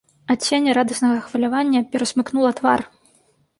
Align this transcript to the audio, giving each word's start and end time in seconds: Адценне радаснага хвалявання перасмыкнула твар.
Адценне 0.35 0.73
радаснага 0.77 1.19
хвалявання 1.27 1.83
перасмыкнула 1.93 2.57
твар. 2.63 2.79